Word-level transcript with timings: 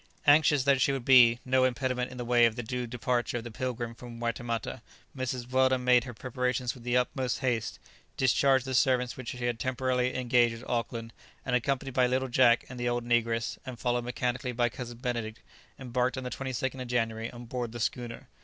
Anxious 0.25 0.63
that 0.63 0.81
she 0.81 0.91
should 0.93 1.05
be 1.05 1.39
no 1.45 1.63
impediment 1.63 2.09
in 2.11 2.17
the 2.17 2.25
way 2.25 2.45
of 2.47 2.55
the 2.55 2.63
due 2.63 2.87
departure 2.87 3.37
of 3.37 3.43
the 3.43 3.51
"Pilgrim" 3.51 3.93
from 3.93 4.19
Waitemata, 4.19 4.81
Mrs. 5.15 5.47
Weldon 5.51 5.83
made 5.83 6.05
her 6.05 6.13
preparations 6.15 6.73
with 6.73 6.81
the 6.83 6.97
utmost 6.97 7.41
haste, 7.41 7.77
discharged 8.17 8.65
the 8.65 8.73
servants 8.73 9.15
which 9.15 9.29
she 9.29 9.45
had 9.45 9.59
temporarily 9.59 10.15
engaged 10.15 10.55
at 10.63 10.67
Auckland, 10.67 11.13
and 11.45 11.55
accompanied 11.55 11.93
by 11.93 12.07
little 12.07 12.29
Jack 12.29 12.65
and 12.67 12.79
the 12.79 12.89
old 12.89 13.05
negress, 13.05 13.59
and 13.63 13.77
followed 13.77 14.05
mechanically 14.05 14.53
by 14.53 14.69
Cousin 14.69 14.97
Benedict, 14.97 15.43
embarked 15.77 16.17
on 16.17 16.23
the 16.23 16.31
22nd 16.31 16.81
of 16.81 16.87
January 16.87 17.29
on 17.29 17.45
board 17.45 17.71
the 17.71 17.79
schooner. 17.79 18.27